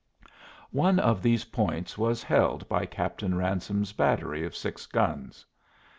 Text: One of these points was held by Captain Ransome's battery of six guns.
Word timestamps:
One 0.71 0.97
of 0.97 1.21
these 1.21 1.45
points 1.45 1.95
was 1.95 2.23
held 2.23 2.67
by 2.67 2.87
Captain 2.87 3.35
Ransome's 3.37 3.93
battery 3.93 4.43
of 4.43 4.55
six 4.55 4.87
guns. 4.87 5.45